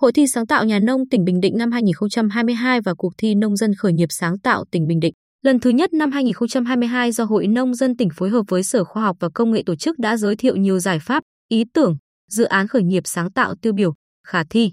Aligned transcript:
Hội 0.00 0.12
thi 0.12 0.26
sáng 0.26 0.46
tạo 0.46 0.64
nhà 0.64 0.78
nông 0.78 1.08
tỉnh 1.08 1.24
Bình 1.24 1.40
Định 1.40 1.58
năm 1.58 1.72
2022 1.72 2.80
và 2.80 2.94
cuộc 2.94 3.12
thi 3.18 3.34
nông 3.34 3.56
dân 3.56 3.74
khởi 3.74 3.92
nghiệp 3.92 4.06
sáng 4.10 4.38
tạo 4.38 4.64
tỉnh 4.70 4.86
Bình 4.86 5.00
Định. 5.00 5.14
Lần 5.42 5.60
thứ 5.60 5.70
nhất 5.70 5.92
năm 5.92 6.12
2022 6.12 7.12
do 7.12 7.24
Hội 7.24 7.46
Nông 7.46 7.74
dân 7.74 7.96
tỉnh 7.96 8.08
phối 8.14 8.30
hợp 8.30 8.42
với 8.48 8.62
Sở 8.62 8.84
Khoa 8.84 9.02
học 9.02 9.16
và 9.20 9.28
Công 9.34 9.52
nghệ 9.52 9.62
tổ 9.66 9.76
chức 9.76 9.98
đã 9.98 10.16
giới 10.16 10.36
thiệu 10.36 10.56
nhiều 10.56 10.78
giải 10.78 10.98
pháp, 10.98 11.22
ý 11.48 11.64
tưởng, 11.74 11.96
dự 12.30 12.44
án 12.44 12.68
khởi 12.68 12.82
nghiệp 12.82 13.02
sáng 13.06 13.32
tạo 13.32 13.54
tiêu 13.62 13.72
biểu, 13.72 13.94
khả 14.26 14.42
thi. 14.50 14.72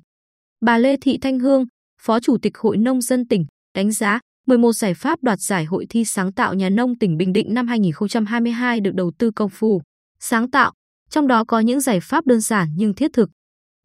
Bà 0.65 0.77
Lê 0.77 0.97
Thị 1.01 1.17
Thanh 1.21 1.39
Hương, 1.39 1.65
Phó 2.01 2.19
Chủ 2.19 2.37
tịch 2.41 2.57
Hội 2.57 2.77
Nông 2.77 3.01
dân 3.01 3.27
tỉnh, 3.27 3.45
đánh 3.75 3.91
giá 3.91 4.19
11 4.47 4.73
giải 4.73 4.93
pháp 4.93 5.19
đoạt 5.23 5.39
giải 5.39 5.65
Hội 5.65 5.85
thi 5.89 6.05
sáng 6.05 6.33
tạo 6.33 6.53
nhà 6.53 6.69
nông 6.69 6.97
tỉnh 6.97 7.17
Bình 7.17 7.33
Định 7.33 7.53
năm 7.53 7.67
2022 7.67 8.79
được 8.79 8.91
đầu 8.93 9.11
tư 9.19 9.31
công 9.31 9.49
phu, 9.49 9.81
sáng 10.19 10.51
tạo, 10.51 10.73
trong 11.09 11.27
đó 11.27 11.43
có 11.47 11.59
những 11.59 11.79
giải 11.79 11.99
pháp 11.99 12.25
đơn 12.25 12.41
giản 12.41 12.67
nhưng 12.75 12.93
thiết 12.93 13.13
thực. 13.13 13.29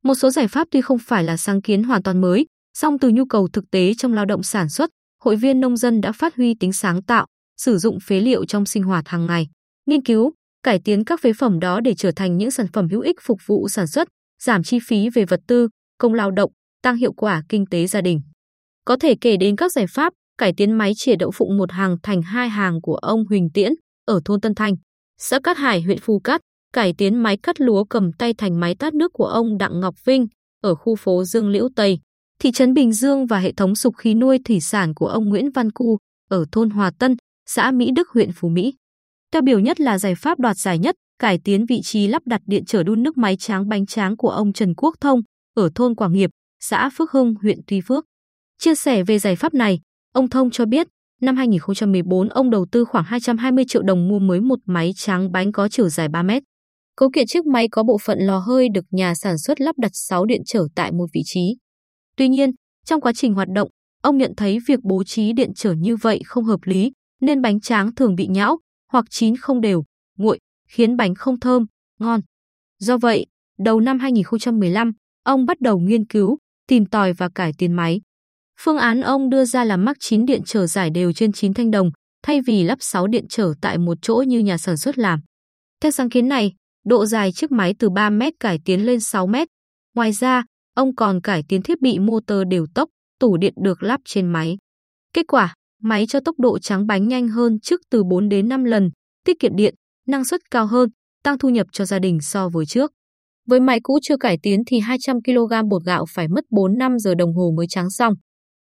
Một 0.03 0.15
số 0.15 0.31
giải 0.31 0.49
pháp 0.49 0.69
tuy 0.71 0.81
không 0.81 0.99
phải 0.99 1.25
là 1.25 1.37
sáng 1.37 1.63
kiến 1.63 1.83
hoàn 1.83 2.03
toàn 2.03 2.21
mới, 2.21 2.47
song 2.79 2.99
từ 2.99 3.09
nhu 3.09 3.25
cầu 3.25 3.49
thực 3.49 3.71
tế 3.71 3.95
trong 3.95 4.13
lao 4.13 4.25
động 4.25 4.43
sản 4.43 4.69
xuất, 4.69 4.91
hội 5.23 5.37
viên 5.37 5.61
nông 5.61 5.77
dân 5.77 6.01
đã 6.01 6.13
phát 6.13 6.37
huy 6.37 6.55
tính 6.55 6.73
sáng 6.73 7.03
tạo, 7.03 7.27
sử 7.57 7.79
dụng 7.79 7.99
phế 8.01 8.21
liệu 8.21 8.45
trong 8.45 8.67
sinh 8.67 8.83
hoạt 8.83 9.09
hàng 9.09 9.27
ngày, 9.27 9.47
nghiên 9.87 10.03
cứu, 10.03 10.33
cải 10.63 10.81
tiến 10.85 11.05
các 11.05 11.21
phế 11.21 11.33
phẩm 11.33 11.61
đó 11.61 11.81
để 11.81 11.95
trở 11.95 12.11
thành 12.17 12.37
những 12.37 12.51
sản 12.51 12.67
phẩm 12.73 12.89
hữu 12.89 13.01
ích 13.01 13.17
phục 13.23 13.39
vụ 13.47 13.69
sản 13.69 13.87
xuất, 13.87 14.09
giảm 14.43 14.63
chi 14.63 14.79
phí 14.87 15.09
về 15.11 15.25
vật 15.25 15.41
tư, 15.47 15.69
công 15.99 16.15
lao 16.15 16.31
động, 16.31 16.53
tăng 16.83 16.97
hiệu 16.97 17.13
quả 17.13 17.43
kinh 17.49 17.67
tế 17.67 17.87
gia 17.87 18.01
đình. 18.01 18.21
Có 18.85 18.97
thể 19.01 19.15
kể 19.21 19.37
đến 19.37 19.57
các 19.57 19.73
giải 19.73 19.87
pháp 19.87 20.13
cải 20.39 20.53
tiến 20.57 20.73
máy 20.73 20.93
chĩa 20.97 21.17
đậu 21.17 21.31
phụng 21.31 21.59
một 21.59 21.73
hàng 21.73 21.97
thành 22.03 22.23
hai 22.23 22.49
hàng 22.49 22.81
của 22.81 22.95
ông 22.95 23.25
Huỳnh 23.29 23.49
Tiễn 23.55 23.73
ở 24.07 24.21
thôn 24.25 24.41
Tân 24.41 24.55
Thanh, 24.55 24.75
xã 25.19 25.41
Cát 25.41 25.57
Hải, 25.57 25.83
huyện 25.83 25.99
Phù 25.99 26.21
Cát, 26.25 26.41
cải 26.73 26.93
tiến 26.93 27.17
máy 27.17 27.37
cắt 27.37 27.61
lúa 27.61 27.85
cầm 27.85 28.13
tay 28.13 28.35
thành 28.35 28.61
máy 28.61 28.75
tát 28.75 28.95
nước 28.95 29.13
của 29.13 29.27
ông 29.27 29.59
Đặng 29.59 29.81
Ngọc 29.81 30.05
Vinh 30.05 30.27
ở 30.63 30.75
khu 30.75 30.97
phố 30.97 31.25
Dương 31.25 31.49
Liễu 31.49 31.69
Tây, 31.77 31.99
thị 32.39 32.53
trấn 32.53 32.75
Bình 32.75 32.93
Dương 32.93 33.27
và 33.27 33.39
hệ 33.39 33.53
thống 33.53 33.75
sục 33.75 33.97
khí 33.97 34.15
nuôi 34.15 34.39
thủy 34.45 34.61
sản 34.61 34.95
của 34.95 35.07
ông 35.07 35.29
Nguyễn 35.29 35.51
Văn 35.51 35.71
Cu 35.71 35.99
ở 36.31 36.45
thôn 36.53 36.71
Hòa 36.71 36.91
Tân, 36.99 37.17
xã 37.47 37.71
Mỹ 37.71 37.91
Đức, 37.97 38.09
huyện 38.09 38.31
Phú 38.33 38.49
Mỹ. 38.49 38.75
Tiêu 39.31 39.43
biểu 39.43 39.59
nhất 39.59 39.81
là 39.81 39.99
giải 39.99 40.15
pháp 40.15 40.39
đoạt 40.39 40.57
giải 40.57 40.79
nhất, 40.79 40.95
cải 41.19 41.39
tiến 41.39 41.67
vị 41.67 41.81
trí 41.83 42.07
lắp 42.07 42.23
đặt 42.27 42.41
điện 42.47 42.65
trở 42.67 42.83
đun 42.83 43.03
nước 43.03 43.19
máy 43.19 43.37
tráng 43.37 43.69
bánh 43.69 43.87
tráng 43.87 44.17
của 44.17 44.31
ông 44.31 44.53
Trần 44.53 44.75
Quốc 44.75 44.95
Thông 45.01 45.21
ở 45.57 45.71
thôn 45.75 45.95
Quảng 45.95 46.13
Nghiệp, 46.13 46.31
xã 46.61 46.91
Phước 46.91 47.11
Hưng, 47.11 47.35
huyện 47.43 47.61
Tuy 47.67 47.81
Phước. 47.81 48.05
Chia 48.59 48.75
sẻ 48.75 49.03
về 49.03 49.19
giải 49.19 49.37
pháp 49.37 49.55
này, 49.55 49.81
ông 50.13 50.29
Thông 50.29 50.51
cho 50.51 50.67
biết, 50.67 50.87
năm 51.21 51.37
2014 51.37 52.29
ông 52.29 52.51
đầu 52.51 52.67
tư 52.73 52.85
khoảng 52.85 53.05
220 53.05 53.65
triệu 53.69 53.83
đồng 53.83 54.09
mua 54.09 54.19
mới 54.19 54.41
một 54.41 54.59
máy 54.67 54.93
tráng 54.97 55.33
bánh 55.33 55.53
có 55.53 55.69
chiều 55.69 55.89
dài 55.89 56.09
3 56.09 56.23
mét. 56.23 56.43
Cấu 56.97 57.11
kiện 57.15 57.27
chiếc 57.27 57.47
máy 57.47 57.69
có 57.69 57.83
bộ 57.83 57.99
phận 57.99 58.19
lò 58.19 58.39
hơi 58.39 58.69
được 58.75 58.85
nhà 58.91 59.15
sản 59.15 59.39
xuất 59.39 59.61
lắp 59.61 59.79
đặt 59.79 59.91
6 59.95 60.25
điện 60.25 60.43
trở 60.47 60.67
tại 60.75 60.93
một 60.93 61.07
vị 61.13 61.21
trí. 61.25 61.57
Tuy 62.17 62.29
nhiên, 62.29 62.51
trong 62.85 63.01
quá 63.01 63.13
trình 63.17 63.35
hoạt 63.35 63.49
động, 63.55 63.69
ông 64.03 64.19
nhận 64.19 64.33
thấy 64.37 64.59
việc 64.69 64.79
bố 64.83 65.05
trí 65.05 65.33
điện 65.33 65.51
trở 65.57 65.73
như 65.73 65.97
vậy 65.97 66.21
không 66.27 66.45
hợp 66.45 66.61
lý, 66.65 66.93
nên 67.21 67.43
bánh 67.43 67.61
tráng 67.61 67.95
thường 67.95 68.15
bị 68.15 68.27
nhão 68.27 68.59
hoặc 68.93 69.05
chín 69.11 69.37
không 69.37 69.61
đều, 69.61 69.85
nguội, 70.19 70.39
khiến 70.69 70.97
bánh 70.97 71.15
không 71.15 71.41
thơm, 71.41 71.67
ngon. 71.99 72.21
Do 72.79 72.99
vậy, 72.99 73.27
đầu 73.59 73.81
năm 73.81 73.99
2015, 73.99 74.93
ông 75.25 75.47
bắt 75.47 75.61
đầu 75.61 75.79
nghiên 75.79 76.07
cứu, 76.07 76.39
tìm 76.69 76.87
tòi 76.87 77.13
và 77.13 77.29
cải 77.35 77.53
tiến 77.59 77.73
máy. 77.73 78.01
Phương 78.61 78.79
án 78.79 79.01
ông 79.01 79.31
đưa 79.31 79.45
ra 79.45 79.65
là 79.65 79.77
mắc 79.77 79.97
9 80.01 80.27
điện 80.27 80.43
trở 80.47 80.67
giải 80.67 80.91
đều 80.91 81.13
trên 81.13 81.33
9 81.33 81.55
thanh 81.55 81.71
đồng, 81.71 81.91
thay 82.23 82.41
vì 82.41 82.63
lắp 82.63 82.79
6 82.81 83.07
điện 83.07 83.25
trở 83.29 83.53
tại 83.61 83.79
một 83.79 83.99
chỗ 84.03 84.25
như 84.27 84.39
nhà 84.39 84.59
sản 84.59 84.77
xuất 84.77 84.99
làm. 84.99 85.21
Theo 85.81 85.91
sáng 85.91 86.11
kiến 86.11 86.29
này, 86.29 86.53
độ 86.85 87.07
dài 87.07 87.33
chiếc 87.33 87.53
máy 87.53 87.75
từ 87.79 87.91
3 87.91 88.11
mét 88.11 88.33
cải 88.41 88.59
tiến 88.65 88.87
lên 88.87 89.01
6 89.01 89.27
mét. 89.27 89.49
Ngoài 89.95 90.13
ra, 90.13 90.45
ông 90.75 90.95
còn 90.95 91.21
cải 91.21 91.43
tiến 91.49 91.63
thiết 91.63 91.81
bị 91.81 91.99
motor 91.99 92.39
đều 92.51 92.67
tốc, 92.75 92.89
tủ 93.21 93.37
điện 93.37 93.55
được 93.57 93.83
lắp 93.83 94.01
trên 94.05 94.27
máy. 94.27 94.57
Kết 95.13 95.27
quả, 95.29 95.55
máy 95.83 96.07
cho 96.09 96.21
tốc 96.21 96.39
độ 96.39 96.59
trắng 96.59 96.87
bánh 96.87 97.09
nhanh 97.09 97.29
hơn 97.29 97.61
trước 97.61 97.81
từ 97.91 98.05
4 98.05 98.29
đến 98.29 98.49
5 98.49 98.65
lần, 98.65 98.91
tiết 99.25 99.41
kiệm 99.41 99.57
điện, 99.57 99.75
năng 100.09 100.25
suất 100.25 100.41
cao 100.51 100.67
hơn, 100.67 100.89
tăng 101.25 101.39
thu 101.39 101.49
nhập 101.49 101.67
cho 101.73 101.85
gia 101.85 101.99
đình 101.99 102.21
so 102.21 102.49
với 102.49 102.67
trước. 102.67 102.93
Với 103.49 103.61
máy 103.61 103.81
cũ 103.83 103.99
chưa 104.03 104.17
cải 104.17 104.39
tiến 104.43 104.63
thì 104.67 104.81
200 104.81 105.17
kg 105.25 105.69
bột 105.71 105.85
gạo 105.85 106.05
phải 106.09 106.29
mất 106.29 106.45
4 106.51 106.79
năm 106.79 106.99
giờ 106.99 107.15
đồng 107.15 107.35
hồ 107.35 107.53
mới 107.57 107.67
trắng 107.69 107.91
xong. 107.91 108.15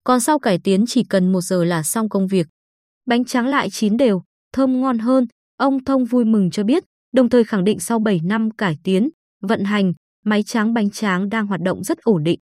Còn 0.04 0.20
sau 0.20 0.38
cải 0.38 0.58
tiến 0.64 0.84
chỉ 0.88 1.04
cần 1.04 1.32
1 1.32 1.40
giờ 1.40 1.64
là 1.64 1.82
xong 1.82 2.08
công 2.08 2.26
việc. 2.26 2.46
Bánh 3.06 3.24
trắng 3.24 3.46
lại 3.46 3.70
chín 3.70 3.96
đều, 3.96 4.22
thơm 4.52 4.80
ngon 4.80 4.98
hơn, 4.98 5.26
ông 5.56 5.84
Thông 5.84 6.04
vui 6.04 6.24
mừng 6.24 6.50
cho 6.50 6.64
biết, 6.64 6.84
đồng 7.12 7.28
thời 7.28 7.44
khẳng 7.44 7.64
định 7.64 7.80
sau 7.80 7.98
7 7.98 8.20
năm 8.24 8.50
cải 8.50 8.76
tiến, 8.84 9.08
vận 9.40 9.64
hành, 9.64 9.92
máy 10.24 10.42
tráng 10.42 10.74
bánh 10.74 10.90
tráng 10.90 11.28
đang 11.28 11.46
hoạt 11.46 11.60
động 11.60 11.84
rất 11.84 11.98
ổn 11.98 12.22
định. 12.22 12.38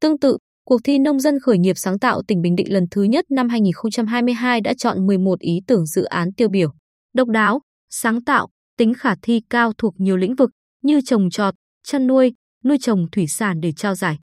Tương 0.00 0.18
tự, 0.18 0.36
cuộc 0.64 0.80
thi 0.84 0.98
nông 0.98 1.20
dân 1.20 1.38
khởi 1.42 1.58
nghiệp 1.58 1.74
sáng 1.76 1.98
tạo 1.98 2.22
tỉnh 2.28 2.42
Bình 2.42 2.56
Định 2.56 2.72
lần 2.72 2.84
thứ 2.90 3.02
nhất 3.02 3.24
năm 3.30 3.48
2022 3.48 4.60
đã 4.60 4.74
chọn 4.74 5.06
11 5.06 5.40
ý 5.40 5.60
tưởng 5.66 5.86
dự 5.86 6.04
án 6.04 6.32
tiêu 6.32 6.48
biểu, 6.48 6.72
độc 7.14 7.28
đáo, 7.28 7.60
sáng 7.90 8.24
tạo, 8.24 8.48
tính 8.78 8.94
khả 8.94 9.14
thi 9.22 9.40
cao 9.50 9.72
thuộc 9.78 9.94
nhiều 9.98 10.16
lĩnh 10.16 10.34
vực 10.34 10.50
như 10.82 11.00
trồng 11.00 11.30
trọt, 11.30 11.54
chăn 11.86 12.06
nuôi, 12.06 12.32
nuôi 12.64 12.78
trồng 12.80 13.10
thủy 13.12 13.26
sản 13.26 13.60
để 13.60 13.72
trao 13.76 13.94
giải. 13.94 14.18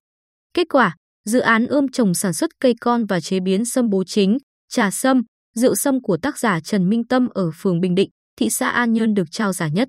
Kết 0.54 0.66
quả, 0.70 0.96
dự 1.24 1.40
án 1.40 1.66
ươm 1.66 1.88
trồng 1.88 2.14
sản 2.14 2.32
xuất 2.32 2.50
cây 2.60 2.74
con 2.80 3.06
và 3.06 3.20
chế 3.20 3.40
biến 3.40 3.64
sâm 3.64 3.88
bố 3.90 4.04
chính, 4.04 4.38
trà 4.68 4.90
sâm, 4.90 5.22
rượu 5.54 5.74
sâm 5.74 6.02
của 6.02 6.16
tác 6.16 6.38
giả 6.38 6.60
Trần 6.60 6.88
Minh 6.88 7.06
Tâm 7.06 7.28
ở 7.28 7.50
phường 7.54 7.80
Bình 7.80 7.94
Định, 7.94 8.10
thị 8.38 8.50
xã 8.50 8.68
An 8.68 8.92
Nhơn 8.92 9.14
được 9.14 9.30
trao 9.30 9.52
giải 9.52 9.70
nhất. 9.70 9.88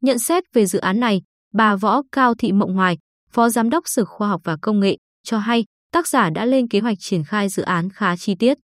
Nhận 0.00 0.18
xét 0.18 0.44
về 0.52 0.66
dự 0.66 0.78
án 0.78 1.00
này, 1.00 1.22
bà 1.52 1.76
Võ 1.76 2.02
Cao 2.12 2.34
Thị 2.34 2.52
Mộng 2.52 2.74
Hoài, 2.74 2.98
Phó 3.30 3.48
Giám 3.48 3.70
đốc 3.70 3.82
Sở 3.86 4.04
Khoa 4.04 4.28
học 4.28 4.40
và 4.44 4.56
Công 4.62 4.80
nghệ, 4.80 4.96
cho 5.22 5.38
hay 5.38 5.64
tác 5.92 6.08
giả 6.08 6.30
đã 6.30 6.44
lên 6.44 6.68
kế 6.68 6.80
hoạch 6.80 6.96
triển 7.00 7.24
khai 7.24 7.48
dự 7.48 7.62
án 7.62 7.88
khá 7.90 8.16
chi 8.16 8.34
tiết. 8.38 8.58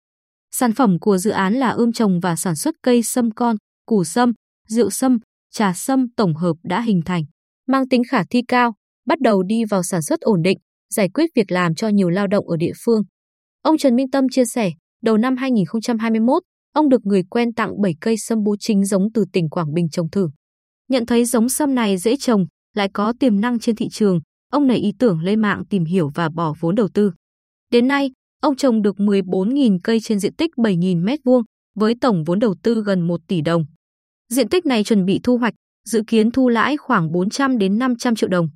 Sản 0.51 0.73
phẩm 0.73 0.99
của 0.99 1.19
dự 1.19 1.31
án 1.31 1.55
là 1.55 1.71
ươm 1.71 1.93
trồng 1.93 2.21
và 2.21 2.37
sản 2.37 2.57
xuất 2.57 2.75
cây 2.83 3.03
sâm 3.03 3.31
con, 3.31 3.57
củ 3.87 4.05
sâm, 4.05 4.33
rượu 4.69 4.91
sâm, 4.91 5.19
trà 5.51 5.73
sâm 5.73 6.07
tổng 6.17 6.35
hợp 6.35 6.55
đã 6.65 6.81
hình 6.81 7.01
thành, 7.05 7.25
mang 7.67 7.89
tính 7.89 8.03
khả 8.11 8.23
thi 8.31 8.43
cao, 8.49 8.75
bắt 9.07 9.21
đầu 9.21 9.43
đi 9.43 9.65
vào 9.65 9.83
sản 9.83 10.03
xuất 10.03 10.21
ổn 10.21 10.43
định, 10.43 10.59
giải 10.95 11.09
quyết 11.15 11.31
việc 11.35 11.51
làm 11.53 11.75
cho 11.75 11.89
nhiều 11.89 12.09
lao 12.09 12.27
động 12.27 12.49
ở 12.49 12.57
địa 12.57 12.73
phương. 12.85 13.03
Ông 13.63 13.79
Trần 13.79 13.97
Minh 13.97 14.11
Tâm 14.11 14.25
chia 14.31 14.45
sẻ, 14.45 14.71
đầu 15.03 15.17
năm 15.17 15.37
2021, 15.37 16.43
ông 16.77 16.89
được 16.89 17.07
người 17.07 17.23
quen 17.31 17.55
tặng 17.55 17.83
7 17.83 17.95
cây 18.01 18.17
sâm 18.19 18.43
bú 18.43 18.57
chính 18.61 18.85
giống 18.85 19.13
từ 19.15 19.25
tỉnh 19.33 19.49
Quảng 19.49 19.75
Bình 19.75 19.89
trồng 19.89 20.11
thử. 20.11 20.29
Nhận 20.89 21.07
thấy 21.07 21.25
giống 21.25 21.49
sâm 21.49 21.75
này 21.75 21.99
dễ 21.99 22.17
trồng, 22.17 22.47
lại 22.75 22.89
có 22.95 23.13
tiềm 23.21 23.41
năng 23.41 23.59
trên 23.59 23.77
thị 23.77 23.89
trường, 23.89 24.21
ông 24.53 24.67
nảy 24.67 24.77
ý 24.77 24.93
tưởng 24.99 25.21
lên 25.21 25.41
mạng 25.41 25.63
tìm 25.71 25.85
hiểu 25.85 26.11
và 26.15 26.29
bỏ 26.29 26.55
vốn 26.61 26.75
đầu 26.75 26.89
tư. 26.95 27.13
Đến 27.73 27.89
nay, 27.89 28.11
ông 28.43 28.57
trồng 28.57 28.83
được 28.83 28.97
14.000 28.97 29.79
cây 29.83 30.01
trên 30.01 30.19
diện 30.19 30.35
tích 30.35 30.51
7.000 30.57 31.05
m2 31.05 31.43
với 31.75 31.95
tổng 32.01 32.25
vốn 32.25 32.39
đầu 32.39 32.55
tư 32.63 32.83
gần 32.87 33.07
1 33.07 33.21
tỷ 33.29 33.41
đồng. 33.41 33.65
Diện 34.33 34.49
tích 34.49 34.67
này 34.67 34.85
chuẩn 34.85 35.05
bị 35.05 35.21
thu 35.23 35.39
hoạch, 35.39 35.55
dự 35.85 36.03
kiến 36.07 36.31
thu 36.31 36.49
lãi 36.49 36.77
khoảng 36.77 37.13
400 37.13 37.59
đến 37.59 37.79
500 37.79 38.17
triệu 38.17 38.29
đồng. 38.29 38.49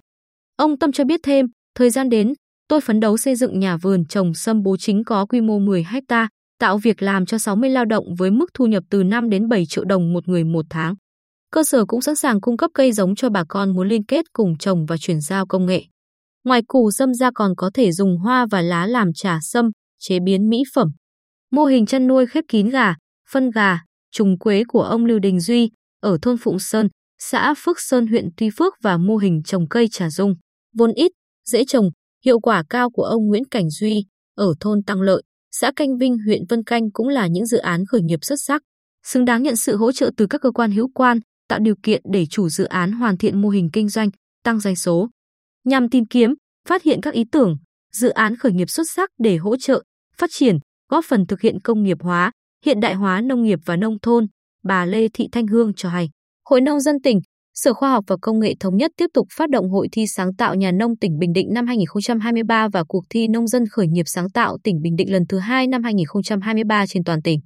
Ông 0.57 0.79
Tâm 0.79 0.93
cho 0.93 1.05
biết 1.05 1.21
thêm, 1.23 1.47
thời 1.75 1.91
gian 1.91 2.09
đến, 2.09 2.33
tôi 2.69 2.81
phấn 2.81 3.01
đấu 3.01 3.17
xây 3.17 3.37
dựng 3.37 3.61
nhà 3.61 3.77
vườn 3.77 4.05
trồng 4.07 4.35
sâm 4.35 4.63
bố 4.63 4.77
chính 4.77 5.05
có 5.05 5.27
quy 5.27 5.41
mô 5.41 5.59
10 5.59 5.83
ha, 5.83 6.29
tạo 6.61 6.79
việc 6.79 7.03
làm 7.03 7.27
cho 7.27 7.39
60 7.39 7.71
lao 7.71 7.85
động 7.85 8.05
với 8.19 8.31
mức 8.31 8.47
thu 8.55 8.67
nhập 8.67 8.85
từ 8.91 9.03
5 9.03 9.31
đến 9.31 9.49
7 9.49 9.67
triệu 9.67 9.85
đồng 9.85 10.13
một 10.13 10.29
người 10.29 10.45
một 10.45 10.67
tháng. 10.71 10.95
Cơ 11.53 11.65
sở 11.65 11.85
cũng 11.85 12.01
sẵn 12.01 12.17
sàng 12.17 12.41
cung 12.41 12.57
cấp 12.57 12.71
cây 12.75 12.93
giống 12.93 13.15
cho 13.15 13.31
bà 13.31 13.45
con 13.49 13.75
muốn 13.75 13.89
liên 13.89 14.05
kết 14.05 14.25
cùng 14.33 14.59
trồng 14.59 14.87
và 14.87 14.97
chuyển 14.97 15.21
giao 15.21 15.47
công 15.47 15.67
nghệ. 15.67 15.85
Ngoài 16.45 16.63
củ 16.67 16.91
sâm 16.91 17.15
ra 17.15 17.31
còn 17.35 17.55
có 17.57 17.71
thể 17.75 17.93
dùng 17.93 18.19
hoa 18.19 18.47
và 18.51 18.63
lá 18.63 18.87
làm 18.87 19.13
trà 19.15 19.39
sâm, 19.43 19.71
chế 19.99 20.19
biến 20.21 20.49
mỹ 20.49 20.63
phẩm. 20.75 20.89
Mô 21.51 21.65
hình 21.65 21.87
chăn 21.87 22.07
nuôi 22.07 22.27
khép 22.27 22.45
kín 22.49 22.69
gà, 22.69 22.95
phân 23.31 23.51
gà, 23.51 23.79
trùng 24.13 24.39
quế 24.39 24.63
của 24.69 24.83
ông 24.83 25.05
Lưu 25.05 25.19
Đình 25.19 25.41
Duy 25.41 25.71
ở 26.01 26.19
thôn 26.23 26.37
Phụng 26.37 26.59
Sơn, 26.59 26.89
xã 27.19 27.55
Phước 27.59 27.81
Sơn 27.81 28.07
huyện 28.07 28.29
Tuy 28.37 28.51
Phước 28.59 28.75
và 28.83 28.97
mô 28.97 29.17
hình 29.17 29.43
trồng 29.43 29.69
cây 29.69 29.89
trà 29.91 30.11
dung, 30.11 30.35
vốn 30.75 30.93
ít, 30.93 31.13
dễ 31.45 31.65
trồng, 31.65 31.91
hiệu 32.25 32.41
quả 32.41 32.63
cao 32.71 32.91
của 32.91 33.03
ông 33.03 33.27
Nguyễn 33.27 33.45
Cảnh 33.51 33.71
Duy 33.71 34.05
ở 34.35 34.55
thôn 34.61 34.83
Tăng 34.83 35.03
Lợi, 35.03 35.23
xã 35.51 35.73
Canh 35.77 35.99
Vinh 35.99 36.19
huyện 36.19 36.43
Vân 36.49 36.65
Canh 36.65 36.91
cũng 36.93 37.09
là 37.09 37.27
những 37.27 37.47
dự 37.47 37.59
án 37.59 37.87
khởi 37.87 38.03
nghiệp 38.03 38.19
xuất 38.23 38.37
sắc, 38.41 38.63
xứng 39.05 39.25
đáng 39.25 39.43
nhận 39.43 39.57
sự 39.57 39.77
hỗ 39.77 39.93
trợ 39.93 40.11
từ 40.17 40.27
các 40.27 40.41
cơ 40.41 40.51
quan 40.51 40.71
hữu 40.71 40.91
quan, 40.95 41.19
tạo 41.49 41.59
điều 41.59 41.75
kiện 41.83 42.03
để 42.13 42.27
chủ 42.27 42.49
dự 42.49 42.65
án 42.65 42.93
hoàn 42.93 43.17
thiện 43.17 43.43
mô 43.43 43.49
hình 43.49 43.69
kinh 43.73 43.89
doanh, 43.89 44.11
tăng 44.45 44.61
doanh 44.61 44.77
số. 44.77 45.09
Nhằm 45.65 45.89
tìm 45.89 46.07
kiếm, 46.07 46.35
phát 46.69 46.83
hiện 46.83 47.01
các 47.01 47.15
ý 47.15 47.25
tưởng, 47.33 47.57
dự 47.93 48.09
án 48.09 48.37
khởi 48.37 48.53
nghiệp 48.53 48.71
xuất 48.71 48.85
sắc 48.95 49.11
để 49.19 49.37
hỗ 49.37 49.57
trợ, 49.57 49.83
phát 50.17 50.31
triển, 50.33 50.59
góp 50.89 51.05
phần 51.09 51.27
thực 51.27 51.41
hiện 51.41 51.61
công 51.61 51.83
nghiệp 51.83 51.99
hóa, 52.01 52.33
hiện 52.65 52.81
đại 52.81 52.95
hóa 52.95 53.21
nông 53.21 53.43
nghiệp 53.43 53.59
và 53.65 53.77
nông 53.77 53.99
thôn, 54.03 54.27
bà 54.65 54.85
Lê 54.85 55.09
Thị 55.09 55.29
Thanh 55.33 55.47
Hương 55.47 55.73
cho 55.75 55.89
hay. 55.89 56.11
Hội 56.45 56.61
nông 56.61 56.81
dân 56.81 56.97
tỉnh, 57.03 57.21
Sở 57.63 57.75
Khoa 57.75 57.91
học 57.91 58.05
và 58.07 58.17
Công 58.23 58.41
nghệ 58.41 58.55
Thống 58.61 58.77
nhất 58.77 58.91
tiếp 58.97 59.07
tục 59.15 59.27
phát 59.37 59.51
động 59.51 59.71
Hội 59.71 59.89
thi 59.93 60.07
sáng 60.07 60.35
tạo 60.35 60.55
nhà 60.55 60.73
nông 60.73 60.97
tỉnh 60.97 61.19
Bình 61.19 61.33
Định 61.33 61.47
năm 61.55 61.67
2023 61.67 62.69
và 62.73 62.85
cuộc 62.89 63.05
thi 63.11 63.29
nông 63.29 63.47
dân 63.47 63.65
khởi 63.71 63.87
nghiệp 63.89 64.03
sáng 64.07 64.31
tạo 64.31 64.59
tỉnh 64.65 64.83
Bình 64.83 64.97
Định 64.97 65.13
lần 65.13 65.23
thứ 65.29 65.39
hai 65.39 65.67
năm 65.67 65.83
2023 65.83 66.87
trên 66.87 67.05
toàn 67.05 67.23
tỉnh. 67.23 67.41